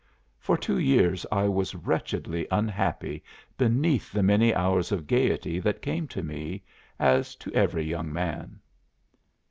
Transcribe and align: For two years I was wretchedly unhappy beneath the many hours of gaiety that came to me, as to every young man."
For 0.39 0.57
two 0.57 0.79
years 0.79 1.27
I 1.31 1.43
was 1.47 1.75
wretchedly 1.75 2.47
unhappy 2.49 3.23
beneath 3.55 4.11
the 4.11 4.23
many 4.23 4.51
hours 4.51 4.91
of 4.91 5.05
gaiety 5.05 5.59
that 5.59 5.83
came 5.83 6.07
to 6.07 6.23
me, 6.23 6.63
as 6.97 7.35
to 7.35 7.53
every 7.53 7.83
young 7.85 8.11
man." 8.11 8.61